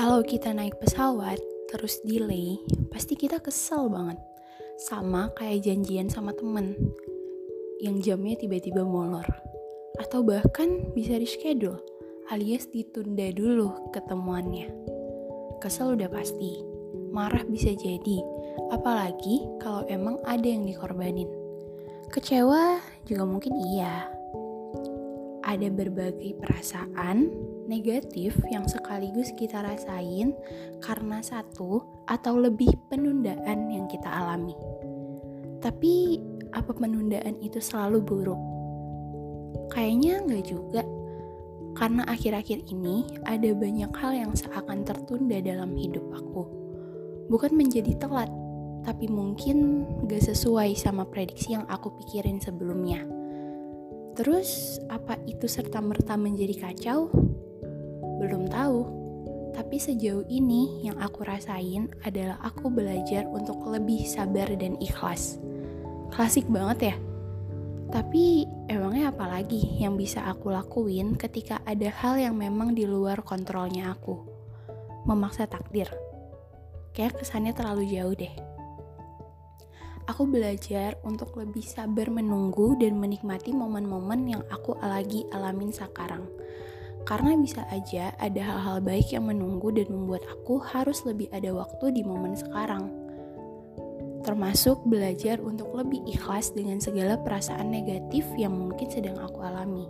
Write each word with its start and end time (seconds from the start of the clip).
Kalau 0.00 0.24
kita 0.24 0.56
naik 0.56 0.80
pesawat 0.80 1.36
terus 1.68 2.00
delay, 2.08 2.56
pasti 2.88 3.12
kita 3.20 3.36
kesel 3.36 3.92
banget. 3.92 4.16
Sama 4.80 5.28
kayak 5.36 5.68
janjian 5.68 6.08
sama 6.08 6.32
temen 6.32 6.72
yang 7.84 8.00
jamnya 8.00 8.40
tiba-tiba 8.40 8.80
molor. 8.80 9.28
Atau 10.00 10.24
bahkan 10.24 10.88
bisa 10.96 11.20
reschedule 11.20 11.84
alias 12.32 12.64
ditunda 12.72 13.28
dulu 13.28 13.92
ketemuannya. 13.92 14.72
Kesel 15.60 15.92
udah 16.00 16.08
pasti, 16.08 16.64
marah 17.12 17.44
bisa 17.44 17.76
jadi, 17.76 18.24
apalagi 18.72 19.44
kalau 19.60 19.84
emang 19.84 20.16
ada 20.24 20.48
yang 20.48 20.64
dikorbanin. 20.64 21.28
Kecewa 22.08 22.80
juga 23.04 23.28
mungkin 23.28 23.52
iya. 23.76 24.08
Ada 25.50 25.66
berbagai 25.66 26.38
perasaan 26.38 27.26
negatif 27.66 28.38
yang 28.54 28.70
sekaligus 28.70 29.34
kita 29.34 29.66
rasain 29.66 30.30
karena 30.78 31.18
satu 31.26 31.82
atau 32.06 32.38
lebih 32.38 32.70
penundaan 32.86 33.66
yang 33.66 33.90
kita 33.90 34.06
alami. 34.06 34.54
Tapi 35.58 36.22
apa 36.54 36.70
penundaan 36.70 37.42
itu 37.42 37.58
selalu 37.58 37.98
buruk? 37.98 38.38
Kayaknya 39.74 40.22
nggak 40.22 40.44
juga. 40.46 40.82
Karena 41.74 42.06
akhir-akhir 42.06 42.70
ini 42.70 43.18
ada 43.26 43.50
banyak 43.50 43.90
hal 43.90 44.12
yang 44.14 44.32
seakan 44.38 44.86
tertunda 44.86 45.42
dalam 45.42 45.74
hidup 45.74 46.06
aku. 46.14 46.46
Bukan 47.26 47.58
menjadi 47.58 47.98
telat, 47.98 48.30
tapi 48.86 49.06
mungkin 49.06 49.86
gak 50.10 50.30
sesuai 50.30 50.74
sama 50.74 51.06
prediksi 51.06 51.54
yang 51.54 51.66
aku 51.70 51.94
pikirin 51.98 52.42
sebelumnya. 52.42 53.19
Terus, 54.20 54.76
apa 54.92 55.16
itu 55.24 55.48
serta-merta 55.48 56.12
menjadi 56.20 56.68
kacau? 56.68 57.08
Belum 58.20 58.52
tahu. 58.52 58.84
Tapi 59.56 59.80
sejauh 59.80 60.28
ini 60.28 60.84
yang 60.84 61.00
aku 61.00 61.24
rasain 61.24 61.88
adalah 62.04 62.36
aku 62.44 62.68
belajar 62.68 63.24
untuk 63.32 63.64
lebih 63.64 64.04
sabar 64.04 64.52
dan 64.60 64.76
ikhlas. 64.76 65.40
Klasik 66.12 66.44
banget 66.52 66.92
ya. 66.92 66.96
Tapi 67.88 68.44
emangnya 68.68 69.08
apa 69.08 69.24
lagi 69.24 69.80
yang 69.80 69.96
bisa 69.96 70.28
aku 70.28 70.52
lakuin 70.52 71.16
ketika 71.16 71.64
ada 71.64 71.88
hal 71.88 72.20
yang 72.20 72.36
memang 72.36 72.76
di 72.76 72.84
luar 72.84 73.24
kontrolnya 73.24 73.96
aku? 73.96 74.20
Memaksa 75.08 75.48
takdir. 75.48 75.88
Kayak 76.92 77.24
kesannya 77.24 77.56
terlalu 77.56 77.88
jauh 77.88 78.12
deh. 78.12 78.59
Aku 80.10 80.26
belajar 80.26 80.98
untuk 81.06 81.38
lebih 81.38 81.62
sabar 81.62 82.10
menunggu 82.10 82.74
dan 82.82 82.98
menikmati 82.98 83.54
momen-momen 83.54 84.26
yang 84.26 84.42
aku 84.50 84.74
lagi 84.82 85.22
alamin 85.30 85.70
sekarang 85.70 86.26
karena 87.08 87.32
bisa 87.34 87.64
aja 87.72 88.12
ada 88.20 88.38
hal-hal 88.38 88.78
baik 88.84 89.10
yang 89.10 89.26
menunggu 89.26 89.72
dan 89.72 89.88
membuat 89.88 90.22
aku 90.28 90.60
harus 90.60 91.02
lebih 91.08 91.32
ada 91.32 91.50
waktu 91.50 91.96
di 91.96 92.02
momen 92.04 92.36
sekarang. 92.36 92.92
Termasuk 94.20 94.84
belajar 94.84 95.42
untuk 95.42 95.72
lebih 95.72 96.04
ikhlas 96.06 96.52
dengan 96.52 96.78
segala 96.78 97.16
perasaan 97.18 97.72
negatif 97.72 98.28
yang 98.36 98.52
mungkin 98.52 98.86
sedang 98.92 99.16
aku 99.16 99.40
alami. 99.40 99.88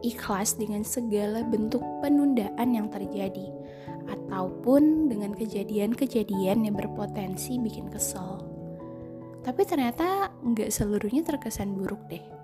Ikhlas 0.00 0.56
dengan 0.56 0.80
segala 0.80 1.44
bentuk 1.44 1.84
penundaan 2.00 2.72
yang 2.72 2.88
terjadi, 2.88 3.52
ataupun 4.08 5.12
dengan 5.12 5.36
kejadian-kejadian 5.36 6.66
yang 6.66 6.74
berpotensi 6.74 7.60
bikin 7.60 7.92
kesel. 7.92 8.49
Tapi 9.40 9.62
ternyata 9.64 10.32
nggak 10.44 10.68
seluruhnya 10.68 11.24
terkesan 11.24 11.72
buruk 11.72 12.00
deh 12.12 12.40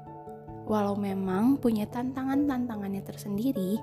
Walau 0.66 0.98
memang 0.98 1.62
punya 1.62 1.86
tantangan-tantangannya 1.86 3.06
tersendiri, 3.06 3.78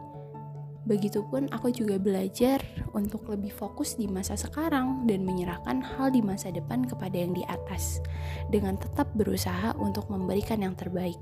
begitupun 0.83 1.47
aku 1.55 1.71
juga 1.71 1.95
belajar 1.95 2.59
untuk 2.91 3.23
lebih 3.31 3.55
fokus 3.55 3.95
di 3.95 4.03
masa 4.03 4.35
sekarang 4.35 5.07
dan 5.07 5.23
menyerahkan 5.23 5.79
hal 5.79 6.11
di 6.11 6.19
masa 6.19 6.51
depan 6.51 6.83
kepada 6.83 7.15
yang 7.15 7.31
di 7.31 7.39
atas, 7.47 8.03
dengan 8.51 8.75
tetap 8.75 9.07
berusaha 9.15 9.71
untuk 9.79 10.11
memberikan 10.11 10.59
yang 10.59 10.75
terbaik. 10.75 11.15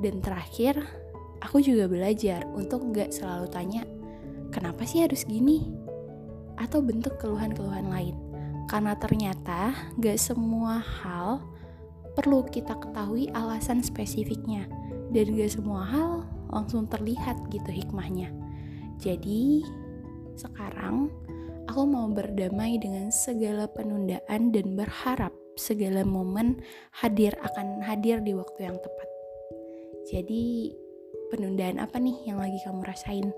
Dan 0.00 0.24
terakhir, 0.24 0.80
aku 1.44 1.60
juga 1.60 1.84
belajar 1.84 2.48
untuk 2.56 2.88
gak 2.96 3.12
selalu 3.12 3.52
tanya, 3.52 3.84
kenapa 4.48 4.88
sih 4.88 5.04
harus 5.04 5.28
gini? 5.28 5.68
Atau 6.56 6.80
bentuk 6.80 7.20
keluhan-keluhan 7.20 7.92
lain. 7.92 8.16
Karena 8.68 8.92
ternyata 9.00 9.72
gak 9.96 10.20
semua 10.20 10.78
hal 10.78 11.40
perlu 12.12 12.44
kita 12.44 12.76
ketahui 12.76 13.32
alasan 13.32 13.80
spesifiknya. 13.80 14.68
Dan 15.08 15.34
gak 15.40 15.56
semua 15.56 15.88
hal 15.88 16.12
langsung 16.52 16.84
terlihat 16.84 17.48
gitu 17.48 17.72
hikmahnya. 17.72 18.28
Jadi 19.00 19.64
sekarang 20.36 21.08
aku 21.64 21.82
mau 21.88 22.12
berdamai 22.12 22.76
dengan 22.76 23.08
segala 23.08 23.64
penundaan 23.72 24.52
dan 24.52 24.76
berharap 24.76 25.32
segala 25.58 26.06
momen 26.06 26.60
hadir 26.94 27.34
akan 27.42 27.82
hadir 27.82 28.22
di 28.22 28.36
waktu 28.36 28.68
yang 28.68 28.78
tepat. 28.78 29.08
Jadi 30.08 30.72
penundaan 31.28 31.80
apa 31.80 32.00
nih 32.00 32.16
yang 32.24 32.40
lagi 32.40 32.56
kamu 32.64 32.80
rasain? 32.84 33.28